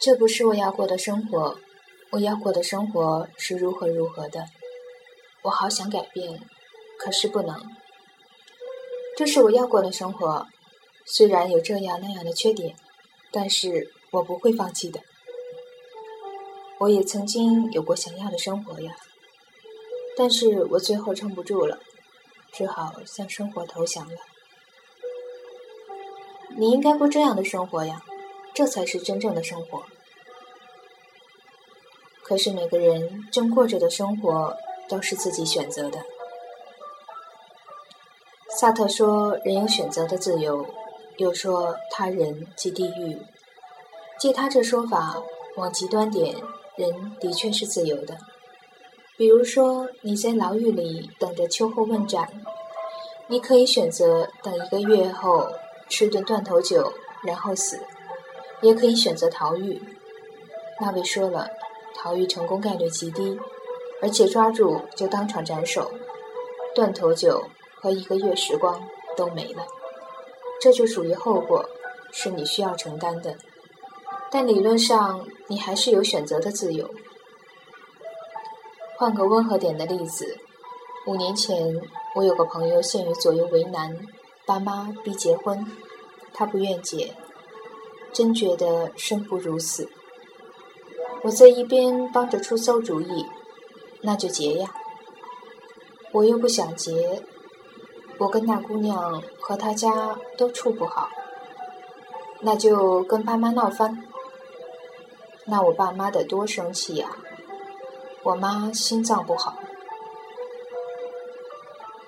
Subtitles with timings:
[0.00, 1.58] 这不是我要过的生活，
[2.10, 4.46] 我要过的生活是如何如何的。
[5.42, 6.40] 我好想改变，
[6.98, 7.60] 可是不能。
[9.16, 10.46] 这是我要过的生活，
[11.04, 12.76] 虽然有这样那样的缺点，
[13.32, 15.00] 但是我不会放弃的。
[16.78, 18.96] 我也曾经有过想要的生活呀，
[20.16, 21.80] 但是我最后撑不住了，
[22.52, 24.16] 只好向生活投降了。
[26.56, 28.04] 你应该过这样的生活呀，
[28.54, 29.84] 这才是真正的生活。
[32.28, 34.54] 可是每个人正过着的生活
[34.86, 36.04] 都是自己选择的。
[38.60, 40.66] 萨特说：“人有选择的自由。”
[41.16, 43.18] 又说：“他人即地狱。”
[44.20, 45.22] 借他这说法，
[45.56, 46.36] 往极端点。
[46.76, 48.16] 人的确是自由的，
[49.16, 52.30] 比如说你在牢狱里等着秋后问斩，
[53.26, 55.48] 你可以选择等一个月后
[55.88, 56.92] 吃顿断头酒
[57.24, 57.80] 然后死，
[58.60, 59.82] 也可以选择逃狱。
[60.80, 61.50] 那位说了，
[62.00, 63.36] 逃狱成功概率极低，
[64.00, 65.90] 而且抓住就当场斩首，
[66.72, 67.42] 断头酒
[67.74, 68.80] 和一个月时光
[69.16, 69.66] 都没了，
[70.60, 71.68] 这就属于后果，
[72.12, 73.36] 是你需要承担的。
[74.30, 76.88] 但理论上，你还是有选择的自由。
[78.96, 80.38] 换个温和点的例子，
[81.06, 81.80] 五年前，
[82.14, 83.98] 我有个朋友陷于左右为难，
[84.46, 85.66] 爸妈逼结婚，
[86.32, 87.12] 他不愿结，
[88.12, 89.88] 真觉得生不如死。
[91.22, 93.26] 我在一边帮着出馊主意，
[94.02, 94.72] 那就结呀。
[96.12, 97.22] 我又不想结，
[98.18, 101.08] 我跟那姑娘和她家都处不好，
[102.40, 104.04] 那就跟爸妈闹翻。
[105.44, 107.08] 那我爸妈得多生气呀！
[108.22, 109.54] 我妈心脏不好，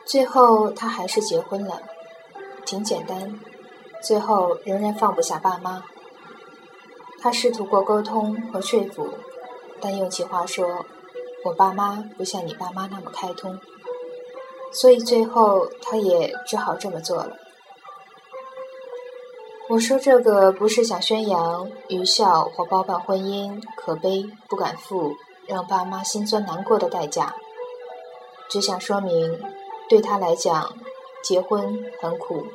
[0.04, 1.80] 最后她还是结婚了，
[2.66, 3.40] 挺简单。
[4.02, 5.84] 最后仍然放不下爸妈，
[7.20, 9.08] 他试图过沟通和说服，
[9.80, 10.84] 但用起话说
[11.44, 13.58] ：“我爸妈不像你爸妈那么开通。”
[14.72, 17.36] 所以最后他也只好这么做了。
[19.68, 25.14] 我说这个不是想宣扬愚孝或包办婚姻可悲不敢负
[25.46, 27.34] 让爸妈心酸难过的代价，
[28.48, 29.40] 只想说明，
[29.88, 30.74] 对他来讲，
[31.22, 32.46] 结婚很苦，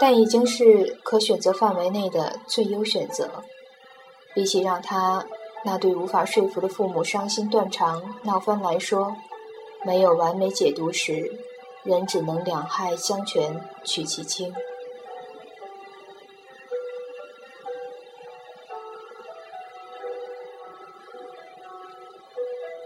[0.00, 3.28] 但已经是可选择范围内的最优选择。
[4.38, 5.26] 比起让他
[5.64, 9.16] 那对无法说服的父母伤心断肠闹翻来说，
[9.84, 11.28] 没有完美解读时，
[11.82, 14.54] 人只能两害相权取其轻。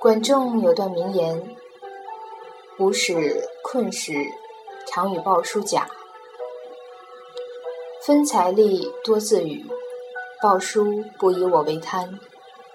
[0.00, 1.54] 管仲有段名言
[2.80, 4.14] ：“吾使困时，
[4.86, 5.86] 常与鲍叔假。
[8.00, 9.62] 分财力多自与，
[10.42, 12.18] 鲍叔不以我为贪，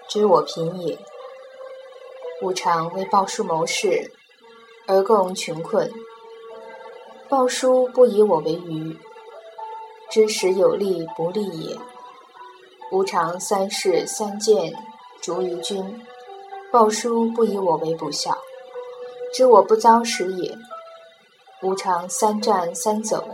[0.08, 0.98] 知我贫也。
[2.40, 4.10] 吾常为鲍叔谋事，
[4.86, 5.92] 而共穷困。
[7.28, 8.96] 鲍叔不以我为愚，
[10.08, 11.76] 知时有利不利也。
[12.90, 14.72] 吾常三事三谏，
[15.20, 16.02] 逐于君。”
[16.72, 18.38] 鲍叔不以我为不孝，
[19.34, 20.54] 知我不遭时也；
[21.60, 23.28] 吾常三战三走，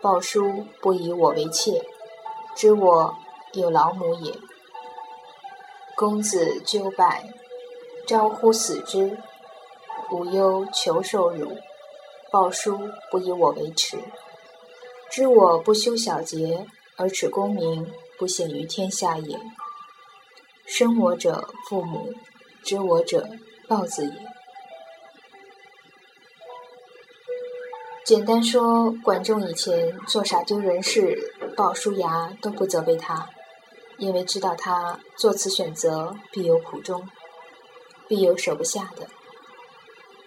[0.00, 1.82] 鲍叔不以我为妾，
[2.54, 3.14] 知我
[3.58, 4.34] 有老母也。
[5.94, 7.24] 公子纠败，
[8.06, 9.18] 招乎死之，
[10.10, 11.56] 无忧求受辱，
[12.30, 12.78] 鲍叔
[13.10, 13.98] 不以我为耻，
[15.10, 19.38] 知我不修小节而耻功名，不显于天下也。
[20.66, 22.12] 生我者父母。
[22.64, 23.26] 知我者，
[23.66, 24.12] 豹子也。
[28.04, 33.30] 简单说，管仲以前做啥丢人事，鲍叔牙都不责备他，
[33.98, 37.08] 因为知道他做此选择必有苦衷，
[38.08, 39.08] 必有舍不下的。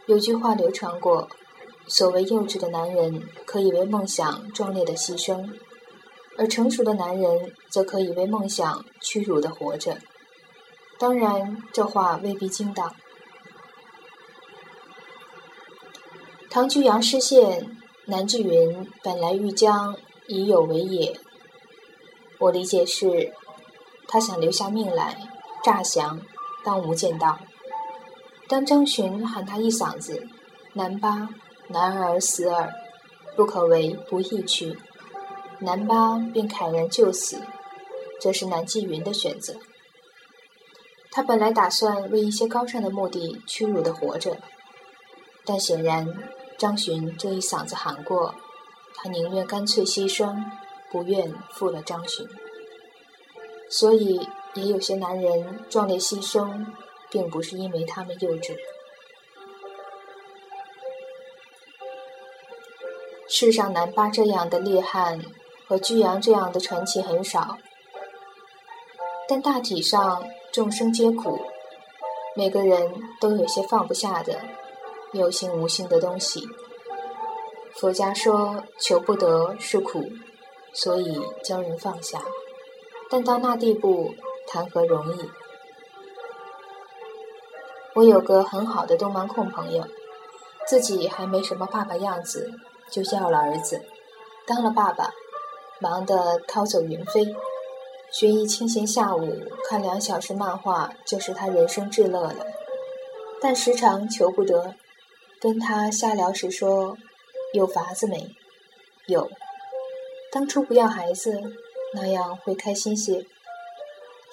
[0.07, 1.29] 有句话流传过：
[1.87, 5.49] 所谓幼稚的男人，可以为梦想壮烈的牺牲；
[6.37, 9.97] 而成熟的男人，则可以为梦想屈辱的活着。
[10.99, 12.93] 当然，这话未必精当。
[16.49, 19.95] 唐居阳失陷，南志云本来欲将
[20.27, 21.17] 以有为也。
[22.39, 23.33] 我理解是，
[24.11, 25.17] 他想留下命来
[25.63, 26.19] 诈降，
[26.65, 27.39] 当无间道。
[28.49, 30.27] 当张巡喊他一嗓子
[30.75, 31.29] “南巴，
[31.69, 32.73] 男儿死耳，
[33.37, 34.77] 不可为，不义去”，
[35.59, 37.39] 南巴便慨然就死。
[38.19, 39.55] 这是南霁云的选择。
[41.09, 44.37] 他本来打算为一些高尚的目的屈辱的活着，
[45.45, 46.05] 但显然
[46.57, 48.35] 张巡这一嗓子喊过，
[48.95, 50.43] 他宁愿干脆牺牲，
[50.91, 52.27] 不愿负了张巡。
[53.71, 54.19] 所以
[54.53, 56.65] 也有些男人壮烈牺牲，
[57.09, 58.55] 并不是因为他们幼稚。
[63.29, 65.21] 世上南巴这样的烈汉
[65.65, 67.57] 和居阳这样的传奇很少，
[69.25, 71.39] 但大体上众生皆苦，
[72.35, 74.41] 每个人都有些放不下的
[75.13, 76.45] 有形无形的东西。
[77.75, 80.11] 佛家说求不得是苦，
[80.73, 82.21] 所以教人放下，
[83.11, 84.15] 但到那地步。
[84.47, 85.29] 谈何容易？
[87.93, 89.87] 我有个很好的动漫控朋友，
[90.67, 92.51] 自己还没什么爸爸样子，
[92.89, 93.81] 就要了儿子，
[94.45, 95.13] 当了爸爸，
[95.79, 97.33] 忙得掏走云飞。
[98.11, 99.31] 学一清闲下午，
[99.69, 102.45] 看两小时漫画，就是他人生至乐了。
[103.39, 104.75] 但时常求不得，
[105.39, 106.97] 跟他瞎聊时说
[107.55, 108.35] ：“有法子没？
[109.07, 109.29] 有。
[110.29, 111.41] 当初不要孩子，
[111.93, 113.25] 那样会开心些。”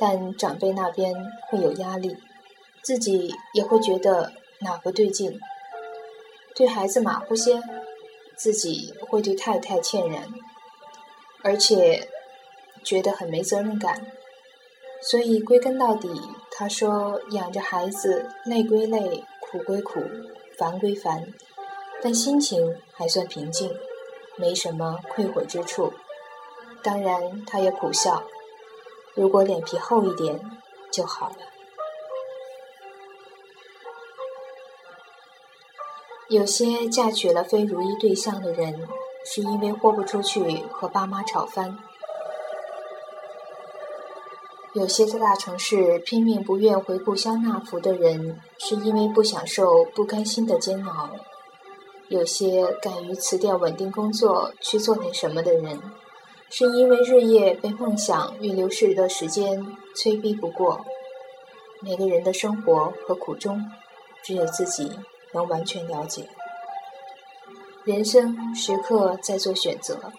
[0.01, 1.13] 但长辈那边
[1.49, 2.17] 会有压力，
[2.83, 5.41] 自己也会觉得哪不对劲，
[6.55, 7.61] 对孩子马虎些，
[8.37, 10.33] 自己会对太太歉然，
[11.43, 12.09] 而且
[12.85, 14.07] 觉得很没责任感，
[15.03, 16.09] 所以归根到底，
[16.53, 20.01] 他说养着孩子累归累，苦归苦，
[20.57, 21.35] 烦归烦，
[22.01, 23.77] 但心情还算平静，
[24.37, 25.93] 没什么愧悔之处。
[26.83, 28.23] 当然，他也苦笑。
[29.15, 30.41] 如果脸皮厚一点
[30.91, 31.37] 就好了。
[36.29, 38.87] 有些嫁娶了非如意对象的人，
[39.25, 41.79] 是因为豁不出去和爸妈吵翻；
[44.75, 51.09] 有些在大城市拼命不愿回故乡纳福的人，是因为不享受不甘心的煎熬；
[52.09, 55.81] 有些敢于辞掉稳定工作去做点什么的人。
[56.51, 60.85] 是因为日夜被梦想与流逝的时间催逼不过，
[61.81, 63.71] 每个人的生活和苦衷，
[64.23, 64.91] 只有自己
[65.33, 66.27] 能完全了解。
[67.85, 70.13] 人生时刻在做选择，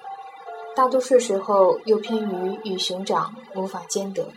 [0.75, 4.31] 大多数时候又偏于与熊掌无法兼得，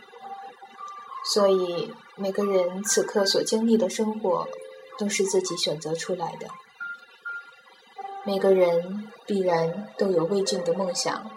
[1.31, 4.47] 所以每个人此刻所经历的生活，
[4.97, 6.47] 都是自己选择出来的。
[8.25, 11.29] 每个人必然都有未尽的梦想。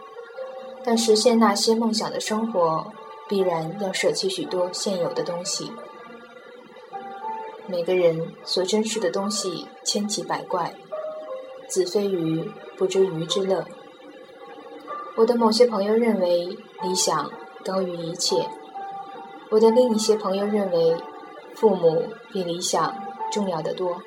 [0.87, 2.87] 但实现那些梦想的生活，
[3.29, 5.73] 必然要舍弃许多现有的东西。
[7.67, 10.73] 每个人所珍视的东西千奇百怪，
[11.67, 12.49] 子非鱼
[12.79, 13.67] 不知鱼之乐。
[15.17, 17.33] 我的某些朋友认为理想
[17.65, 18.49] 高于一切，
[19.51, 20.97] 我的另一些朋友认为
[21.57, 22.95] 父母比理想
[23.33, 24.01] 重要的多。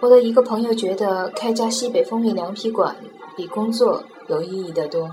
[0.00, 2.96] 我的一个朋友觉得开家西北风味凉皮馆
[3.36, 5.10] 比工作有意义的多。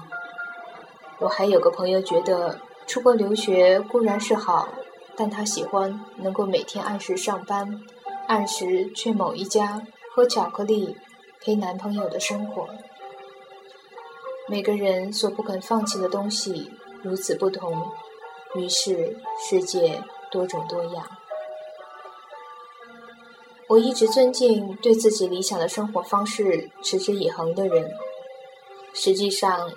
[1.22, 4.68] 我还有个朋友觉得出国留学固然是好，
[5.16, 7.80] 但他喜欢能够每天按时上班，
[8.28, 9.86] 按时去某一家
[10.16, 10.98] 喝巧克力，
[11.40, 12.68] 陪男朋友的生活。
[14.50, 16.72] 每个人所不肯放弃的东西
[17.04, 17.92] 如此不同，
[18.56, 19.16] 于是
[19.48, 20.02] 世界
[20.32, 21.08] 多种多样。
[23.68, 27.94] 我一直尊敬对自己理想的生活方式持之以恒的人，
[28.96, 29.72] 实际上。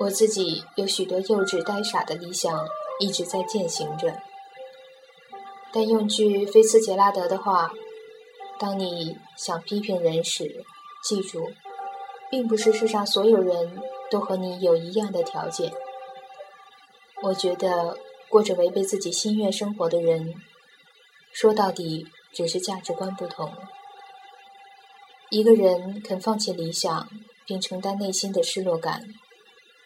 [0.00, 2.68] 我自己有许多幼稚呆傻的理想
[3.00, 4.16] 一直在践行着，
[5.72, 7.72] 但用句菲茨杰拉德的话
[8.60, 10.64] ：“当你想批评人时，
[11.02, 11.50] 记住，
[12.30, 15.72] 并不是世上所有人都和你有一样的条件。”
[17.22, 20.34] 我觉得过着违背自己心愿生活的人，
[21.32, 23.52] 说到底只是价值观不同。
[25.30, 27.08] 一个人肯放弃理想，
[27.44, 29.02] 并承担内心的失落感。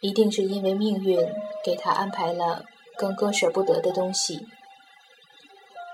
[0.03, 1.17] 一定是因为命运
[1.65, 2.65] 给他安排了
[2.99, 4.49] 更割舍不得的东西，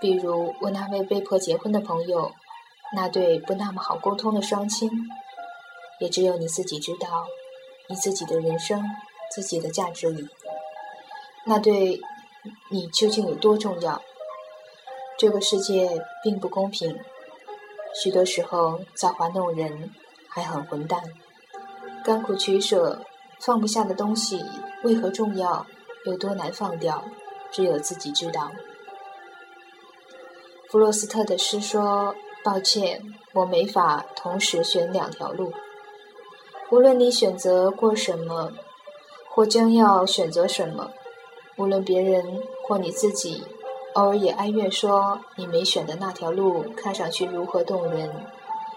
[0.00, 2.32] 比如我那位被迫结婚的朋友，
[2.94, 4.90] 那对不那么好沟通的双亲，
[6.00, 7.26] 也只有你自己知道，
[7.90, 8.82] 你自己的人生，
[9.30, 10.26] 自己的价值里，
[11.44, 12.00] 那对
[12.70, 14.00] 你究竟有多重要？
[15.18, 16.98] 这个世界并不公平，
[18.02, 19.92] 许多时候造化弄人，
[20.30, 21.02] 还很混蛋，
[22.02, 23.04] 甘苦取舍。
[23.40, 24.44] 放不下的东西
[24.82, 25.66] 为何重要？
[26.04, 27.04] 有多难放掉？
[27.50, 28.50] 只有自己知道。
[30.70, 32.14] 弗洛斯特的诗说
[32.44, 33.02] ：“抱歉，
[33.32, 35.52] 我没法同时选两条路。
[36.70, 38.52] 无论你选择过什么，
[39.30, 40.90] 或将要选择什么，
[41.56, 43.44] 无论别人或你自己，
[43.94, 48.26] 偶尔也哀怨说你没选的那条路看上去如何动人，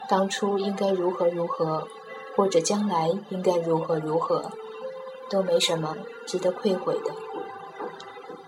[0.07, 1.87] 当初应该如何如何。”
[2.35, 4.51] 或者将来应该如何如何，
[5.29, 7.11] 都没什么值得愧悔的。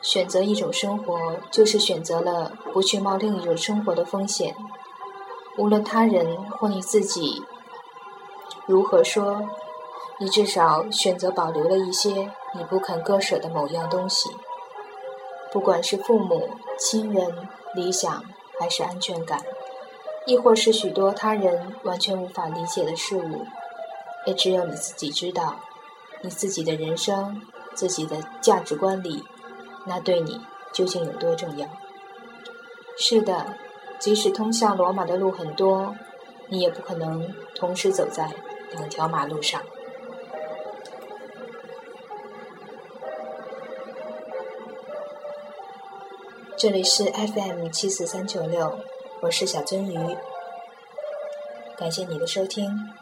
[0.01, 4.55] 选择一种生活，就是选择了不去冒另一种生活的风险。
[5.57, 7.41] 无论他人或你自己
[8.65, 9.47] 如何说，
[10.19, 14.29] 你至少选择保留了一些你不肯割舍的某样东西。
[15.51, 18.23] 不管是父母、亲人、理想，
[18.59, 19.41] 还是安全感，
[20.25, 23.45] 亦或是许多他人完全无法理解的事物，
[24.25, 25.59] 也只有你自己知道。
[26.21, 27.41] 你自己的人生、
[27.73, 29.23] 自己的价值观里。
[29.85, 30.39] 那对你
[30.71, 31.67] 究竟有多重要？
[32.97, 33.57] 是的，
[33.99, 35.93] 即使通向罗马的路很多，
[36.47, 38.31] 你也不可能同时走在
[38.71, 39.61] 两条马路上。
[46.55, 48.79] 这里是 FM 七四三九六，
[49.19, 50.15] 我是小鳟鱼，
[51.75, 52.93] 感谢你的收听。